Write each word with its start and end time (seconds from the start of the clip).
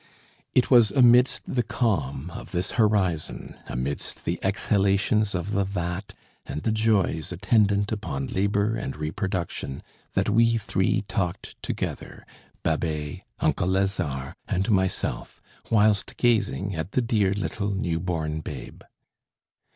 It 0.55 0.71
was 0.71 0.89
amidst 0.89 1.43
the 1.45 1.61
calm 1.61 2.31
of 2.31 2.49
this 2.53 2.71
horizon, 2.71 3.53
amidst 3.67 4.25
the 4.25 4.39
exhalations 4.43 5.35
of 5.35 5.51
the 5.51 5.63
vat 5.63 6.15
and 6.43 6.63
the 6.63 6.71
joys 6.71 7.31
attendant 7.31 7.91
upon 7.91 8.25
labour 8.25 8.75
and 8.75 8.95
reproduction, 8.95 9.83
that 10.13 10.27
we 10.31 10.57
three 10.57 11.03
talked 11.03 11.55
together, 11.61 12.25
Babet, 12.63 13.21
uncle 13.41 13.67
Lazare, 13.67 14.33
and 14.47 14.71
myself, 14.71 15.39
whilst 15.69 16.17
gazing 16.17 16.73
at 16.75 16.93
the 16.93 17.01
dear 17.03 17.31
little 17.35 17.69
new 17.69 17.99
born 17.99 18.39
babe. 18.41 18.81